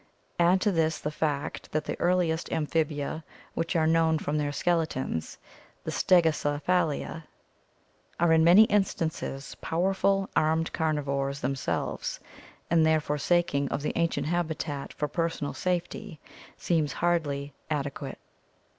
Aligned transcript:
Add 0.39 0.61
to 0.61 0.71
this 0.71 0.97
the 0.97 1.11
fact 1.11 1.71
that 1.73 1.85
the 1.85 1.95
earliest 1.99 2.51
amphibia 2.51 3.23
which 3.53 3.75
are 3.75 3.85
known 3.85 4.17
from 4.17 4.35
their 4.39 4.51
skeletons, 4.51 5.37
the 5.83 5.91
Stegocephalia, 5.91 7.25
are 8.19 8.33
in 8.33 8.43
many 8.43 8.63
instances 8.63 9.55
powerful 9.61 10.27
armed 10.35 10.73
carnivores 10.73 11.41
themselves, 11.41 12.19
and 12.71 12.83
their 12.83 12.99
forsak 12.99 13.53
ing 13.53 13.69
of 13.69 13.83
the 13.83 13.93
ancient 13.95 14.25
habitat 14.25 14.91
for 14.91 15.07
personal 15.07 15.53
safety 15.53 16.19
seems 16.57 16.93
hardly 16.93 17.53
ade 17.69 17.93
quate. 17.93 18.17